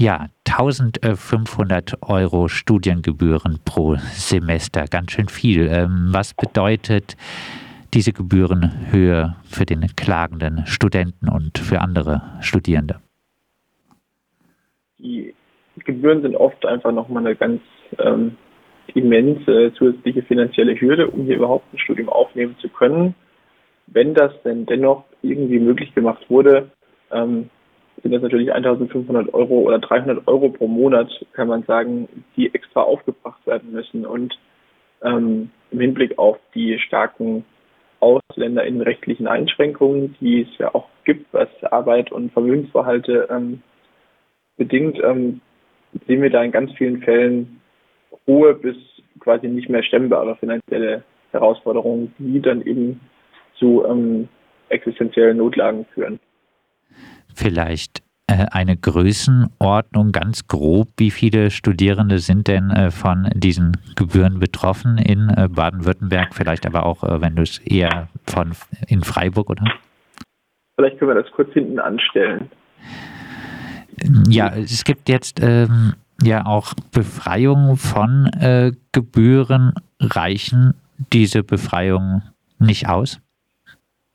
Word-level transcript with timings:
Ja, 0.00 0.28
1500 0.48 2.08
Euro 2.08 2.46
Studiengebühren 2.46 3.58
pro 3.64 3.96
Semester, 3.96 4.84
ganz 4.84 5.10
schön 5.10 5.26
viel. 5.26 5.66
Ähm, 5.66 6.10
was 6.12 6.34
bedeutet 6.34 7.16
diese 7.92 8.12
Gebührenhöhe 8.12 9.34
für 9.42 9.66
den 9.66 9.84
klagenden 9.96 10.64
Studenten 10.66 11.28
und 11.28 11.58
für 11.58 11.80
andere 11.80 12.22
Studierende? 12.40 13.00
Die 15.00 15.34
Gebühren 15.84 16.22
sind 16.22 16.36
oft 16.36 16.64
einfach 16.64 16.92
nochmal 16.92 17.26
eine 17.26 17.34
ganz 17.34 17.60
ähm, 17.98 18.36
immense 18.94 19.72
zusätzliche 19.76 20.22
finanzielle 20.22 20.80
Hürde, 20.80 21.08
um 21.08 21.24
hier 21.24 21.38
überhaupt 21.38 21.74
ein 21.74 21.78
Studium 21.80 22.08
aufnehmen 22.08 22.54
zu 22.60 22.68
können. 22.68 23.16
Wenn 23.88 24.14
das 24.14 24.30
denn 24.44 24.64
dennoch 24.64 25.02
irgendwie 25.22 25.58
möglich 25.58 25.92
gemacht 25.92 26.24
wurde, 26.30 26.70
ähm, 27.10 27.50
sind 28.02 28.12
das 28.12 28.22
natürlich 28.22 28.52
1500 28.52 29.32
Euro 29.34 29.60
oder 29.60 29.78
300 29.78 30.26
Euro 30.28 30.50
pro 30.50 30.68
Monat, 30.68 31.08
kann 31.32 31.48
man 31.48 31.62
sagen, 31.64 32.08
die 32.36 32.52
extra 32.54 32.82
aufgebracht 32.82 33.46
werden 33.46 33.72
müssen. 33.72 34.06
Und 34.06 34.38
ähm, 35.02 35.50
im 35.70 35.80
Hinblick 35.80 36.18
auf 36.18 36.38
die 36.54 36.78
starken 36.78 37.44
Ausländer 38.00 38.64
in 38.64 38.80
rechtlichen 38.80 39.26
Einschränkungen, 39.26 40.16
die 40.20 40.42
es 40.42 40.58
ja 40.58 40.74
auch 40.74 40.88
gibt, 41.04 41.32
was 41.32 41.48
Arbeit 41.64 42.12
und 42.12 42.32
Vermögensverhalte 42.32 43.28
ähm, 43.30 43.62
bedingt, 44.56 44.98
ähm, 45.02 45.40
sehen 46.06 46.22
wir 46.22 46.30
da 46.30 46.42
in 46.42 46.52
ganz 46.52 46.72
vielen 46.72 47.02
Fällen 47.02 47.60
hohe 48.26 48.54
bis 48.54 48.76
quasi 49.20 49.48
nicht 49.48 49.68
mehr 49.68 49.82
stemmbare 49.82 50.36
finanzielle 50.36 51.02
Herausforderungen, 51.32 52.14
die 52.18 52.40
dann 52.40 52.62
eben 52.62 53.00
zu 53.54 53.84
ähm, 53.84 54.28
existenziellen 54.68 55.38
Notlagen 55.38 55.86
führen. 55.94 56.20
Vielleicht 57.38 58.02
äh, 58.26 58.46
eine 58.50 58.76
Größenordnung 58.76 60.10
ganz 60.10 60.48
grob, 60.48 60.88
wie 60.96 61.12
viele 61.12 61.52
Studierende 61.52 62.18
sind 62.18 62.48
denn 62.48 62.70
äh, 62.72 62.90
von 62.90 63.30
diesen 63.32 63.76
Gebühren 63.94 64.40
betroffen 64.40 64.98
in 64.98 65.28
äh, 65.28 65.48
Baden-Württemberg, 65.48 66.34
vielleicht 66.34 66.66
aber 66.66 66.84
auch, 66.84 67.04
wenn 67.04 67.36
du 67.36 67.42
es 67.42 67.58
eher 67.58 68.08
von 68.26 68.56
in 68.88 69.04
Freiburg 69.04 69.50
oder? 69.50 69.72
Vielleicht 70.74 70.98
können 70.98 71.12
wir 71.12 71.22
das 71.22 71.30
kurz 71.30 71.52
hinten 71.52 71.78
anstellen. 71.78 72.50
Ja, 74.28 74.52
es 74.56 74.82
gibt 74.82 75.08
jetzt 75.08 75.40
ähm, 75.40 75.94
ja 76.20 76.44
auch 76.44 76.74
Befreiungen 76.92 77.76
von 77.76 78.26
äh, 78.40 78.72
Gebühren. 78.90 79.74
Reichen 80.00 80.74
diese 81.12 81.44
Befreiungen 81.44 82.22
nicht 82.58 82.88
aus? 82.88 83.20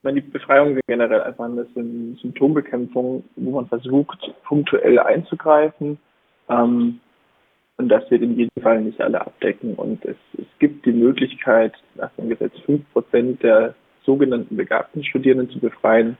Meine, 0.04 0.20
die 0.20 0.28
Befreiungen 0.28 0.74
sind 0.74 0.86
generell 0.86 1.22
einfach 1.22 1.44
eine 1.44 1.66
Symptombekämpfung, 2.20 3.24
wo 3.36 3.50
man 3.50 3.66
versucht, 3.66 4.18
punktuell 4.44 4.98
einzugreifen. 4.98 5.98
Ähm, 6.48 7.00
und 7.76 7.88
das 7.88 8.08
wird 8.10 8.22
in 8.22 8.36
jedem 8.36 8.62
Fall 8.62 8.82
nicht 8.82 9.00
alle 9.00 9.20
abdecken. 9.20 9.74
Und 9.74 10.04
es, 10.04 10.16
es 10.38 10.46
gibt 10.58 10.86
die 10.86 10.92
Möglichkeit, 10.92 11.74
nach 11.96 12.10
dem 12.12 12.28
Gesetz 12.28 12.52
fünf 12.64 12.82
Prozent 12.92 13.42
der 13.42 13.74
sogenannten 14.04 14.56
begabten 14.56 15.02
Studierenden 15.02 15.50
zu 15.50 15.58
befreien. 15.58 16.16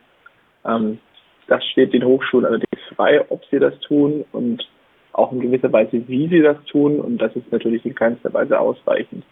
Ähm, 0.65 0.99
das 1.47 1.65
steht 1.67 1.93
den 1.93 2.05
Hochschulen 2.05 2.47
allerdings 2.47 2.83
frei, 2.97 3.25
ob 3.31 3.45
sie 3.51 3.59
das 3.59 3.79
tun 3.81 4.25
und 4.33 4.67
auch 5.12 5.31
in 5.31 5.41
gewisser 5.41 5.73
Weise, 5.73 6.09
wie 6.09 6.29
sie 6.29 6.41
das 6.41 6.57
tun. 6.65 6.99
Und 6.99 7.19
das 7.19 7.37
ist 7.37 7.53
natürlich 7.53 7.85
in 7.85 7.95
keinster 7.95 8.33
Weise 8.33 8.59
ausreichend. 8.59 9.25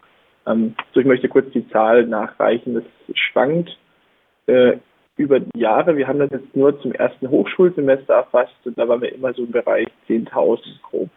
Ähm, 0.47 0.75
so, 0.93 1.01
ich 1.01 1.07
möchte 1.07 1.29
kurz 1.29 1.51
die 1.53 1.69
Zahl 1.71 2.07
nachreichen. 2.07 2.75
Das 2.75 2.85
schwankt 3.15 3.77
äh, 4.47 4.79
über 5.17 5.41
die 5.41 5.59
Jahre. 5.59 5.97
Wir 5.97 6.09
haben 6.09 6.19
das 6.19 6.31
jetzt 6.31 6.55
nur 6.57 6.81
zum 6.81 6.93
ersten 6.93 7.29
Hochschulsemester 7.29 8.15
erfasst 8.15 8.55
und 8.65 8.77
da 8.79 8.89
waren 8.89 9.03
wir 9.03 9.15
immer 9.15 9.33
so 9.35 9.45
im 9.45 9.51
Bereich 9.51 9.89
10.000 10.09 10.61
grob. 10.83 11.11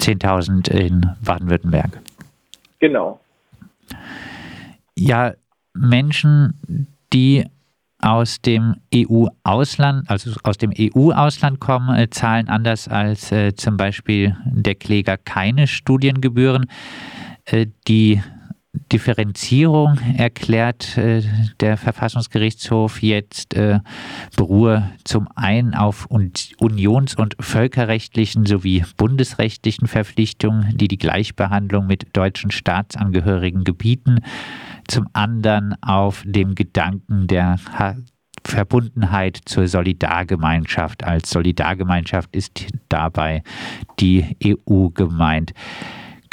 10.000 0.00 0.70
in 0.70 1.06
Baden-Württemberg. 1.24 2.00
Genau. 2.78 3.20
Ja, 4.98 5.34
Menschen, 5.74 6.88
die 7.12 7.44
aus 8.02 8.40
dem 8.42 8.76
EU-Ausland, 8.94 10.08
also 10.08 10.30
aus 10.42 10.58
dem 10.58 10.72
EU-Ausland 10.78 11.60
kommen, 11.60 11.96
äh, 11.96 12.10
zahlen 12.10 12.48
anders 12.48 12.88
als 12.88 13.32
äh, 13.32 13.54
zum 13.54 13.76
Beispiel 13.76 14.36
der 14.44 14.74
Kläger 14.74 15.16
keine 15.16 15.66
Studiengebühren. 15.66 16.66
Äh, 17.46 17.66
die 17.88 18.22
Differenzierung 18.92 19.98
erklärt 20.16 20.96
äh, 20.96 21.22
der 21.60 21.76
Verfassungsgerichtshof 21.76 23.02
jetzt 23.02 23.54
äh, 23.54 23.80
beruhe 24.36 24.90
zum 25.04 25.28
einen 25.34 25.74
auf 25.74 26.06
unions- 26.10 27.14
und 27.14 27.36
völkerrechtlichen 27.40 28.46
sowie 28.46 28.84
bundesrechtlichen 28.96 29.88
Verpflichtungen, 29.88 30.76
die 30.76 30.88
die 30.88 30.98
Gleichbehandlung 30.98 31.86
mit 31.86 32.16
deutschen 32.16 32.50
Staatsangehörigen 32.50 33.64
gebieten, 33.64 34.20
zum 34.88 35.08
anderen 35.12 35.74
auf 35.82 36.22
dem 36.24 36.54
Gedanken 36.54 37.26
der 37.26 37.58
Verbundenheit 38.44 39.40
zur 39.44 39.66
Solidargemeinschaft. 39.66 41.04
Als 41.04 41.30
Solidargemeinschaft 41.30 42.34
ist 42.34 42.66
dabei 42.88 43.42
die 43.98 44.36
EU 44.44 44.88
gemeint 44.90 45.52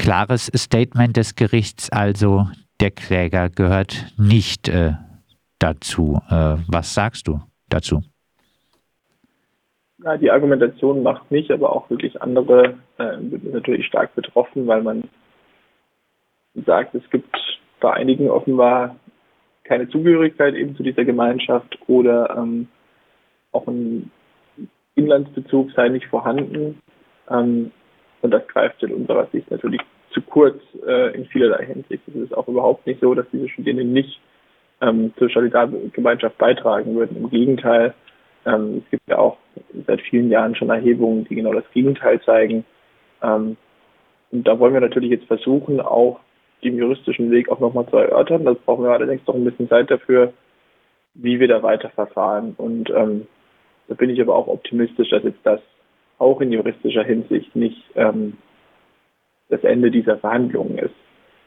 klares 0.04 0.52
Statement 0.54 1.16
des 1.16 1.36
Gerichts, 1.36 1.90
also 1.90 2.48
der 2.82 2.92
Kläger 2.92 3.50
gehört 3.50 4.14
nicht 4.18 4.68
äh, 4.68 4.92
dazu. 5.60 6.20
Äh, 6.30 6.58
was 6.68 6.94
sagst 6.94 7.30
du 7.30 7.40
dazu? 7.70 8.02
Ja, 10.04 10.18
die 10.18 10.30
Argumentation 10.30 11.04
macht 11.04 11.32
mich, 11.32 11.54
aber 11.54 11.74
auch 11.74 11.90
wirklich 11.90 12.22
andere 12.22 12.74
äh, 12.98 13.16
natürlich 13.44 13.86
stark 13.86 14.14
betroffen, 14.14 14.68
weil 14.68 14.84
man 14.84 15.04
sagt, 16.54 16.96
es 16.96 17.10
gibt 17.10 17.34
bei 17.80 17.94
einigen 17.94 18.30
offenbar 18.30 18.98
keine 19.64 19.88
Zugehörigkeit 19.88 20.54
eben 20.56 20.76
zu 20.76 20.84
dieser 20.84 21.06
Gemeinschaft 21.06 21.80
oder 21.88 22.36
ähm, 22.38 22.68
auch 23.54 23.66
ein 23.68 24.12
Inlandsbezug 24.96 25.72
sei 25.72 25.88
nicht 25.88 26.08
vorhanden. 26.08 26.82
Ähm, 27.30 27.72
und 28.22 28.32
das 28.32 28.46
greift 28.50 28.84
in 28.84 28.94
unserer 28.94 29.28
Sicht 29.28 29.50
natürlich 29.50 29.80
zu 30.14 30.22
kurz 30.22 30.62
äh, 30.86 31.16
in 31.16 31.26
vielerlei 31.26 31.66
Hinsicht. 31.66 32.04
Es 32.08 32.16
ist 32.16 32.38
auch 32.38 32.48
überhaupt 32.48 32.86
nicht 32.88 33.02
so, 33.02 33.14
dass 33.14 33.26
diese 33.32 33.50
Studierenden 33.50 33.94
nicht 33.94 34.20
ähm, 34.82 35.14
zur 35.18 35.30
Solidargemeinschaft 35.30 36.38
beitragen 36.38 36.96
würden. 36.96 37.18
Im 37.18 37.30
Gegenteil, 37.30 37.94
ähm, 38.46 38.84
es 38.84 38.92
gibt 38.92 39.08
ja 39.08 39.18
auch 39.18 39.38
seit 39.88 40.02
vielen 40.02 40.30
Jahren 40.30 40.56
schon 40.56 40.70
Erhebungen, 40.70 41.26
die 41.26 41.36
genau 41.36 41.54
das 41.54 41.70
Gegenteil 41.74 42.22
zeigen. 42.22 42.66
Ähm, 43.22 43.58
und 44.32 44.48
da 44.48 44.60
wollen 44.60 44.74
wir 44.74 44.82
natürlich 44.82 45.12
jetzt 45.12 45.28
versuchen, 45.28 45.80
auch 45.80 46.20
den 46.64 46.78
juristischen 46.78 47.30
Weg 47.32 47.50
auch 47.50 47.60
nochmal 47.60 47.88
zu 47.88 47.98
erörtern. 47.98 48.46
Das 48.46 48.58
brauchen 48.60 48.86
wir 48.86 48.92
allerdings 48.92 49.26
noch 49.28 49.36
ein 49.36 49.44
bisschen 49.44 49.70
Zeit 49.70 49.92
dafür, 49.92 50.34
wie 51.14 51.40
wir 51.40 51.48
da 51.48 51.62
weiter 51.62 51.90
verfahren. 51.90 52.56
Und 52.58 52.90
ähm, 52.90 53.28
da 53.88 53.96
bin 53.96 54.10
ich 54.10 54.22
aber 54.22 54.36
auch 54.36 54.48
optimistisch, 54.48 55.10
dass 55.10 55.24
jetzt 55.24 55.44
das 55.44 55.62
auch 56.18 56.42
in 56.42 56.52
juristischer 56.52 57.04
Hinsicht 57.04 57.56
nicht 57.56 57.84
ähm, 57.96 58.38
das 59.54 59.64
Ende 59.64 59.92
dieser 59.92 60.18
Verhandlungen 60.18 60.78
ist. 60.78 60.96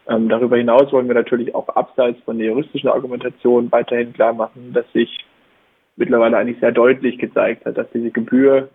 Ähm, 0.08 0.28
darüber 0.28 0.56
hinaus 0.56 0.92
wollen 0.92 1.08
wir 1.08 1.14
natürlich 1.14 1.54
auch 1.54 1.68
abseits 1.70 2.20
von 2.24 2.38
der 2.38 2.48
juristischen 2.48 2.88
Argumentation 2.88 3.70
weiterhin 3.72 4.12
klar 4.12 4.32
machen, 4.32 4.72
dass 4.72 4.90
sich 4.92 5.24
mittlerweile 5.96 6.36
eigentlich 6.36 6.60
sehr 6.60 6.72
deutlich 6.72 7.18
gezeigt 7.18 7.64
hat, 7.64 7.76
dass 7.76 7.90
diese 7.92 8.10
Gebühr, 8.10 8.68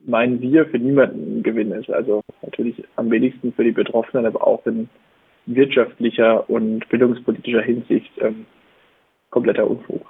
meinen 0.00 0.40
wir, 0.40 0.66
für 0.66 0.78
niemanden 0.78 1.38
ein 1.38 1.42
Gewinn 1.42 1.72
ist. 1.72 1.90
Also 1.90 2.22
natürlich 2.42 2.82
am 2.96 3.10
wenigsten 3.10 3.52
für 3.52 3.64
die 3.64 3.72
Betroffenen, 3.72 4.24
aber 4.24 4.46
auch 4.46 4.64
in 4.66 4.88
wirtschaftlicher 5.46 6.48
und 6.48 6.88
bildungspolitischer 6.88 7.62
Hinsicht 7.62 8.10
ähm, 8.18 8.46
kompletter 9.30 9.68
Unfug. 9.68 10.06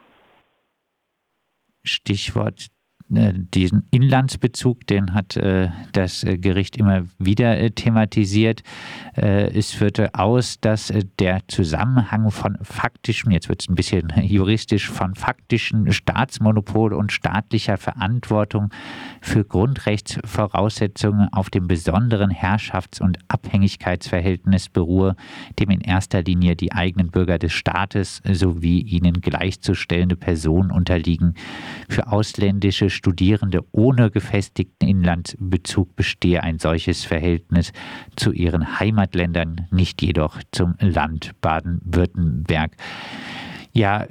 Stichwort 1.82 2.66
diesen 3.08 3.86
Inlandsbezug, 3.92 4.84
den 4.88 5.14
hat 5.14 5.36
äh, 5.36 5.68
das 5.92 6.24
äh, 6.24 6.38
Gericht 6.38 6.76
immer 6.76 7.04
wieder 7.18 7.56
äh, 7.56 7.70
thematisiert. 7.70 8.62
Äh, 9.16 9.56
es 9.56 9.72
führte 9.72 10.14
aus, 10.14 10.58
dass 10.60 10.90
äh, 10.90 11.04
der 11.20 11.42
Zusammenhang 11.46 12.32
von 12.32 12.58
faktischem, 12.62 13.30
jetzt 13.30 13.48
wird 13.48 13.62
es 13.62 13.68
ein 13.68 13.76
bisschen 13.76 14.12
juristisch, 14.22 14.90
von 14.90 15.14
faktischen 15.14 15.92
Staatsmonopol 15.92 16.92
und 16.94 17.12
staatlicher 17.12 17.76
Verantwortung 17.76 18.70
für 19.20 19.44
Grundrechtsvoraussetzungen 19.44 21.32
auf 21.32 21.48
dem 21.48 21.68
besonderen 21.68 22.30
Herrschafts- 22.30 23.00
und 23.00 23.18
Abhängigkeitsverhältnis 23.28 24.68
beruhe, 24.68 25.14
dem 25.60 25.70
in 25.70 25.80
erster 25.80 26.22
Linie 26.22 26.56
die 26.56 26.72
eigenen 26.72 27.12
Bürger 27.12 27.38
des 27.38 27.52
Staates 27.52 28.20
sowie 28.28 28.80
ihnen 28.80 29.20
gleichzustellende 29.20 30.16
Personen 30.16 30.72
unterliegen. 30.72 31.34
Für 31.88 32.10
ausländische 32.10 32.90
Studierende 32.96 33.60
ohne 33.72 34.10
gefestigten 34.10 34.88
Inlandsbezug 34.88 35.94
bestehe 35.94 36.42
ein 36.42 36.58
solches 36.58 37.04
Verhältnis 37.04 37.72
zu 38.16 38.32
ihren 38.32 38.80
Heimatländern, 38.80 39.68
nicht 39.70 40.02
jedoch 40.02 40.40
zum 40.50 40.74
Land 40.80 41.32
Baden-Württemberg. 41.40 42.72
Ja, 43.72 44.06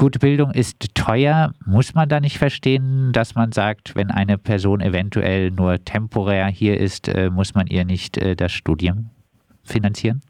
Gute 0.00 0.18
Bildung 0.18 0.52
ist 0.52 0.94
teuer. 0.94 1.52
Muss 1.66 1.94
man 1.94 2.08
da 2.08 2.20
nicht 2.20 2.38
verstehen, 2.38 3.12
dass 3.12 3.34
man 3.34 3.52
sagt, 3.52 3.94
wenn 3.96 4.10
eine 4.10 4.38
Person 4.38 4.80
eventuell 4.80 5.50
nur 5.50 5.84
temporär 5.84 6.46
hier 6.46 6.80
ist, 6.80 7.06
äh, 7.06 7.28
muss 7.28 7.54
man 7.54 7.66
ihr 7.66 7.84
nicht 7.84 8.16
äh, 8.16 8.34
das 8.34 8.50
Studium 8.50 9.10
finanzieren? 9.62 10.22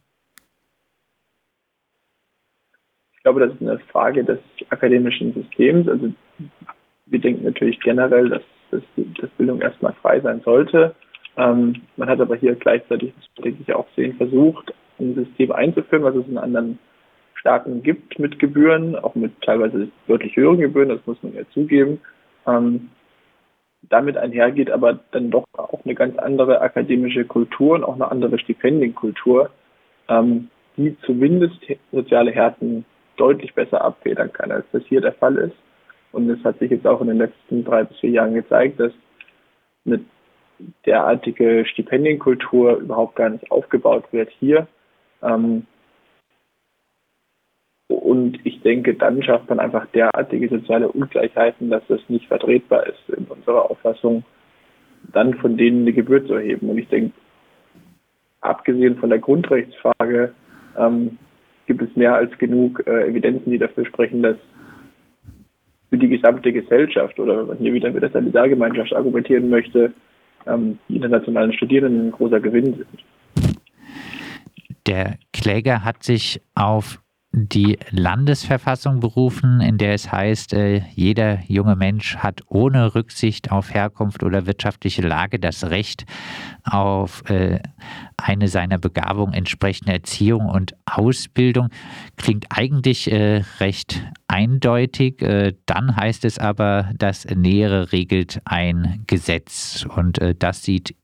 Ich 3.13 3.23
glaube, 3.23 3.47
das 3.47 3.55
ist 3.55 3.61
eine 3.61 3.79
Frage 3.93 4.25
des 4.25 4.41
akademischen 4.71 5.33
Systems. 5.35 5.87
Also 5.87 6.13
wir 7.11 7.21
denken 7.21 7.45
natürlich 7.45 7.81
generell, 7.81 8.29
dass, 8.29 8.43
dass, 8.71 8.83
dass 9.21 9.31
Bildung 9.31 9.61
erstmal 9.61 9.93
frei 9.95 10.21
sein 10.21 10.41
sollte. 10.45 10.95
Ähm, 11.37 11.83
man 11.97 12.09
hat 12.09 12.21
aber 12.21 12.37
hier 12.37 12.55
gleichzeitig, 12.55 13.13
das 13.17 13.45
denke 13.45 13.63
ich 13.67 13.75
auch 13.75 13.87
sehen, 13.97 14.17
versucht, 14.17 14.73
ein 14.99 15.15
System 15.15 15.53
einzuführen, 15.53 16.05
was 16.05 16.15
es 16.15 16.29
in 16.29 16.39
anderen 16.39 16.79
Staaten 17.35 17.83
gibt 17.83 18.19
mit 18.19 18.39
Gebühren, 18.39 18.97
auch 18.97 19.15
mit 19.15 19.33
teilweise 19.41 19.89
deutlich 20.07 20.37
höheren 20.37 20.61
Gebühren, 20.61 20.91
das 20.91 21.07
muss 21.07 21.23
man 21.23 21.35
ja 21.35 21.43
zugeben. 21.53 22.01
Ähm, 22.47 22.91
damit 23.83 24.17
einhergeht 24.19 24.71
aber 24.71 25.01
dann 25.11 25.31
doch 25.31 25.45
auch 25.55 25.85
eine 25.85 25.95
ganz 25.95 26.19
andere 26.19 26.61
akademische 26.61 27.25
Kultur 27.25 27.77
und 27.77 27.85
auch 27.85 27.95
eine 27.95 28.11
andere 28.11 28.39
Stipendienkultur, 28.39 29.51
ähm, 30.09 30.51
die 30.77 30.97
zumindest 31.07 31.59
soziale 31.91 32.31
Härten 32.31 32.85
deutlich 33.17 33.55
besser 33.55 33.83
abfedern 33.83 34.33
kann, 34.33 34.53
als 34.53 34.67
das 34.73 34.83
hier 34.85 35.01
der 35.01 35.15
Fall 35.15 35.37
ist. 35.37 35.57
Und 36.13 36.29
es 36.29 36.43
hat 36.45 36.59
sich 36.59 36.71
jetzt 36.71 36.87
auch 36.87 37.01
in 37.01 37.09
den 37.09 37.19
letzten 37.19 37.65
drei 37.65 37.85
bis 37.85 37.99
vier 37.99 38.11
Jahren 38.11 38.35
gezeigt, 38.35 38.81
dass 38.81 38.93
eine 39.87 40.01
derartige 40.85 41.65
Stipendienkultur 41.67 42.79
überhaupt 42.79 43.17
gar 43.17 43.31
nicht 43.31 43.51
aufgebaut 43.51 44.05
wird 44.13 44.31
hier. 44.39 44.67
Ähm, 45.23 45.67
und 47.89 48.39
ich 48.45 48.61
denke, 48.63 48.95
dann 48.95 49.23
schafft 49.23 49.49
man 49.49 49.61
einfach 49.61 49.87
derartige 49.87 50.49
soziale 50.49 50.89
Ungleichheiten, 50.89 51.71
dass 51.71 51.89
es 51.89 52.01
nicht 52.09 52.27
vertretbar 52.29 52.87
ist, 52.87 53.09
in 53.09 53.25
unserer 53.25 53.71
Auffassung, 53.71 54.25
dann 55.13 55.35
von 55.35 55.57
denen 55.57 55.83
eine 55.83 55.93
Gebühr 55.93 56.25
zu 56.27 56.35
erheben. 56.35 56.71
Und 56.71 56.79
ich 56.79 56.89
denke, 56.89 57.13
abgesehen 58.41 58.97
von 58.97 59.11
der 59.11 59.19
Grundrechtsfrage, 59.19 60.35
ähm, 60.79 61.19
gibt 61.67 61.83
es 61.83 61.97
mehr 61.97 62.15
als 62.15 62.37
genug 62.39 62.85
äh, 62.87 63.09
Evidenzen, 63.09 63.51
die 63.51 63.59
dafür 63.59 63.85
sprechen, 63.87 64.23
dass 64.23 64.37
für 65.91 65.99
die 65.99 66.09
gesamte 66.09 66.53
Gesellschaft 66.53 67.19
oder 67.19 67.39
wenn 67.39 67.47
man 67.49 67.59
hier 67.59 67.75
wieder 67.75 67.91
mit 67.91 68.03
der 68.03 68.11
Solidargemeinschaft 68.11 68.95
argumentieren 68.95 69.51
möchte, 69.51 69.93
ähm, 70.47 70.79
die 70.89 70.97
internationalen 70.97 71.53
Studierenden 71.53 72.09
ein 72.09 72.13
großer 72.13 72.41
Gewinn 72.41 72.75
sind. 72.75 73.67
Der 74.87 75.19
Kläger 75.33 75.85
hat 75.85 76.03
sich 76.03 76.41
auf 76.55 77.01
die 77.33 77.79
Landesverfassung 77.91 78.99
berufen, 78.99 79.61
in 79.61 79.79
der 79.79 79.95
es 79.95 80.11
heißt, 80.11 80.53
äh, 80.53 80.83
jeder 80.95 81.41
junge 81.47 81.77
Mensch 81.77 82.17
hat 82.17 82.41
ohne 82.49 82.97
Rücksicht 82.97 83.53
auf 83.53 83.73
Herkunft 83.73 84.25
oder 84.25 84.47
wirtschaftliche 84.47 85.03
Lage 85.03 85.39
das 85.39 85.71
Recht 85.71 86.07
auf 86.65 87.23
äh, 87.31 87.61
eine 88.17 88.49
seiner 88.49 88.79
Begabung 88.79 89.33
entsprechende 89.33 89.93
Erziehung 89.93 90.47
und 90.47 90.75
Ausbildung. 90.87 91.69
Klingt 92.17 92.47
eigentlich 92.51 93.11
äh, 93.11 93.45
recht 93.61 94.03
eindeutig. 94.27 95.17
dann 95.67 95.97
heißt 95.97 96.25
es 96.25 96.39
aber, 96.39 96.91
das 96.97 97.25
Nähere 97.25 97.91
regelt 97.91 98.41
ein 98.45 99.03
Gesetz 99.09 99.85
und 99.89 100.21
das 100.39 100.63
sieht 100.63 100.95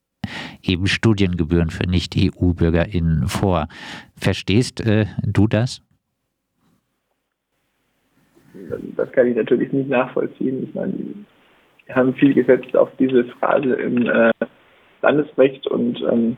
eben 0.61 0.87
Studiengebühren 0.87 1.69
für 1.69 1.87
Nicht-EU-BürgerInnen 1.87 3.27
vor. 3.27 3.67
Verstehst 4.15 4.81
du 4.81 5.47
das? 5.47 5.81
Das 8.95 9.11
kann 9.11 9.27
ich 9.27 9.35
natürlich 9.35 9.71
nicht 9.71 9.89
nachvollziehen. 9.89 10.63
Ich 10.63 10.75
meine, 10.75 10.93
wir 11.85 11.95
haben 11.95 12.13
viel 12.15 12.33
gesetzt 12.33 12.75
auf 12.75 12.89
diese 12.99 13.25
Phrase 13.25 13.73
im 13.73 14.07
äh, 14.07 14.31
Landesrecht 15.01 15.67
und 15.67 16.01
ähm, 16.01 16.37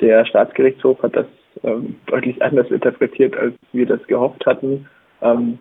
der 0.00 0.24
Staatsgerichtshof 0.26 1.02
hat 1.02 1.16
das 1.16 1.26
ähm, 1.62 1.96
deutlich 2.06 2.42
anders 2.42 2.70
interpretiert, 2.70 3.36
als 3.36 3.54
wir 3.72 3.86
das 3.86 4.04
gehofft 4.06 4.44
hatten. 4.46 4.88
Ähm, 5.22 5.58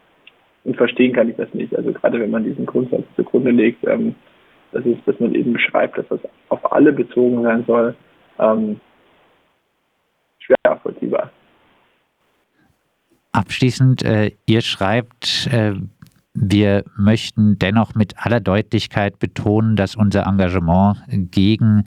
und 0.64 0.76
verstehen 0.78 1.14
kann 1.14 1.30
ich 1.30 1.36
das 1.36 1.54
nicht. 1.54 1.76
Also 1.76 1.94
gerade 1.94 2.20
wenn 2.20 2.32
man 2.32 2.44
diesen 2.44 2.66
Grundsatz 2.66 3.04
zugrunde 3.16 3.52
legt, 3.52 3.86
ähm, 3.88 4.16
das 4.72 4.86
ist, 4.86 5.08
dass 5.08 5.20
man 5.20 5.34
eben 5.36 5.54
beschreibt, 5.54 5.98
dass 5.98 6.08
das 6.10 6.20
auf 6.50 6.72
alle 6.72 6.92
bezogen 6.92 7.44
sein 7.44 7.64
soll, 7.66 7.96
ähm, 8.40 8.80
schwer 10.40 10.58
nachvollziehbar. 10.66 11.32
Abschließend, 13.36 14.02
äh, 14.04 14.32
ihr 14.46 14.62
schreibt, 14.62 15.50
äh, 15.52 15.74
wir 16.34 16.86
möchten 16.98 17.60
dennoch 17.60 17.94
mit 17.94 18.14
aller 18.18 18.40
Deutlichkeit 18.40 19.20
betonen, 19.20 19.76
dass 19.76 19.98
unser 19.98 20.26
Engagement 20.26 21.00
gegen 21.32 21.84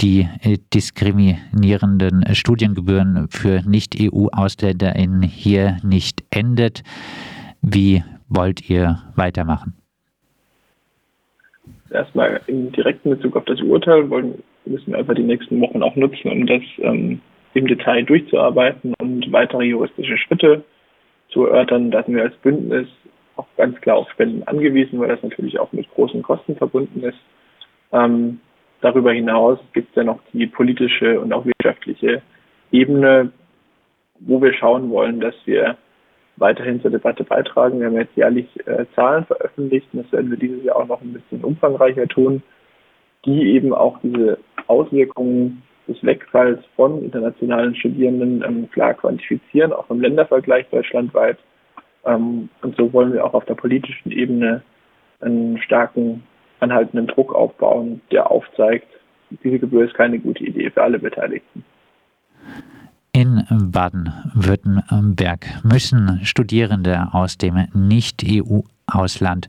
die 0.00 0.28
äh, 0.42 0.58
diskriminierenden 0.72 2.24
Studiengebühren 2.36 3.26
für 3.30 3.62
Nicht-EU-AusländerInnen 3.68 5.22
hier 5.22 5.78
nicht 5.82 6.22
endet. 6.30 6.84
Wie 7.62 8.04
wollt 8.28 8.70
ihr 8.70 9.02
weitermachen? 9.16 9.74
Erstmal 11.90 12.42
im 12.46 12.70
direkten 12.70 13.10
Bezug 13.10 13.34
auf 13.34 13.44
das 13.46 13.60
Urteil 13.60 14.08
wollen, 14.08 14.40
müssen 14.66 14.92
wir 14.92 14.98
einfach 14.98 15.16
die 15.16 15.24
nächsten 15.24 15.60
Wochen 15.60 15.82
auch 15.82 15.96
nutzen, 15.96 16.30
um 16.30 16.46
das 16.46 16.62
ähm, 16.78 17.20
im 17.54 17.66
Detail 17.66 18.04
durchzuarbeiten 18.04 18.94
und 19.00 19.32
weitere 19.32 19.64
juristische 19.64 20.16
Schritte 20.18 20.64
zu 21.30 21.46
erörtern. 21.46 21.90
Da 21.90 22.02
sind 22.02 22.16
wir 22.16 22.22
als 22.22 22.36
Bündnis 22.36 22.88
auch 23.36 23.46
ganz 23.56 23.80
klar 23.80 23.96
auf 23.96 24.10
Spenden 24.10 24.42
angewiesen, 24.44 25.00
weil 25.00 25.08
das 25.08 25.22
natürlich 25.22 25.58
auch 25.58 25.72
mit 25.72 25.90
großen 25.94 26.22
Kosten 26.22 26.56
verbunden 26.56 27.02
ist. 27.02 27.18
Ähm, 27.92 28.40
darüber 28.80 29.12
hinaus 29.12 29.58
gibt 29.72 29.90
es 29.90 29.96
ja 29.96 30.04
noch 30.04 30.20
die 30.32 30.46
politische 30.46 31.20
und 31.20 31.32
auch 31.32 31.44
wirtschaftliche 31.44 32.22
Ebene, 32.70 33.32
wo 34.20 34.40
wir 34.40 34.52
schauen 34.52 34.90
wollen, 34.90 35.20
dass 35.20 35.34
wir 35.44 35.76
weiterhin 36.36 36.80
zur 36.80 36.90
Debatte 36.90 37.24
beitragen. 37.24 37.80
Wir 37.80 37.86
haben 37.86 37.96
jetzt 37.96 38.16
jährlich 38.16 38.46
äh, 38.66 38.86
Zahlen 38.94 39.24
veröffentlicht 39.26 39.88
und 39.92 40.04
das 40.04 40.12
werden 40.12 40.30
wir 40.30 40.38
dieses 40.38 40.62
Jahr 40.64 40.76
auch 40.76 40.86
noch 40.86 41.00
ein 41.00 41.12
bisschen 41.12 41.44
umfangreicher 41.44 42.06
tun, 42.08 42.42
die 43.24 43.54
eben 43.54 43.74
auch 43.74 43.98
diese 44.02 44.38
Auswirkungen 44.66 45.62
des 45.88 46.02
Wegfalls 46.02 46.60
von 46.76 47.02
internationalen 47.02 47.74
Studierenden 47.74 48.44
ähm, 48.46 48.70
klar 48.70 48.94
quantifizieren, 48.94 49.72
auch 49.72 49.90
im 49.90 50.00
Ländervergleich 50.00 50.66
deutschlandweit. 50.70 51.38
Ähm, 52.04 52.48
und 52.62 52.76
so 52.76 52.92
wollen 52.92 53.12
wir 53.12 53.24
auch 53.24 53.34
auf 53.34 53.44
der 53.44 53.54
politischen 53.54 54.10
Ebene 54.10 54.62
einen 55.20 55.58
starken, 55.58 56.22
anhaltenden 56.60 57.06
Druck 57.06 57.34
aufbauen, 57.34 58.00
der 58.10 58.30
aufzeigt, 58.30 58.86
diese 59.44 59.58
Gebühr 59.58 59.84
ist 59.84 59.94
keine 59.94 60.18
gute 60.18 60.44
Idee 60.44 60.70
für 60.70 60.82
alle 60.82 60.98
Beteiligten. 60.98 61.64
In 63.12 63.44
Baden-Württemberg 63.50 65.46
müssen 65.64 66.20
Studierende 66.24 67.08
aus 67.12 67.38
dem 67.38 67.66
Nicht-EU-Ausland 68.90 69.48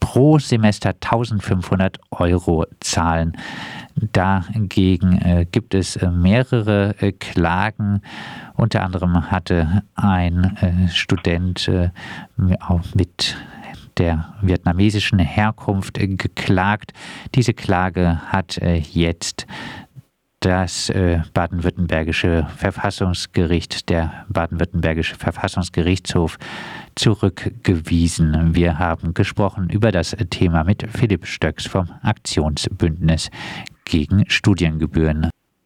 pro 0.00 0.38
Semester 0.38 0.90
1500 0.90 1.98
Euro 2.10 2.66
zahlen. 2.80 3.36
Dagegen 3.94 5.18
äh, 5.18 5.46
gibt 5.50 5.74
es 5.74 5.96
äh, 5.96 6.10
mehrere 6.10 6.94
äh, 7.00 7.12
Klagen. 7.12 8.02
Unter 8.54 8.82
anderem 8.82 9.30
hatte 9.30 9.82
ein 9.94 10.88
Student 10.92 11.70
mit 12.36 13.36
der 13.96 14.34
vietnamesischen 14.40 15.18
Herkunft 15.18 15.94
geklagt. 15.98 16.92
Diese 17.34 17.54
Klage 17.54 18.20
hat 18.26 18.60
jetzt 18.92 19.46
das 20.44 20.92
baden-württembergische 21.32 22.46
Verfassungsgericht, 22.56 23.88
der 23.88 24.26
baden-württembergische 24.28 25.14
Verfassungsgerichtshof 25.14 26.38
zurückgewiesen. 26.94 28.54
Wir 28.54 28.78
haben 28.78 29.14
gesprochen 29.14 29.70
über 29.70 29.92
das 29.92 30.16
Thema 30.30 30.64
mit 30.64 30.84
Philipp 30.90 31.26
Stöcks 31.26 31.66
vom 31.66 31.88
Aktionsbündnis 32.02 33.30
gegen 33.84 34.28
Studiengebühren. 34.28 35.30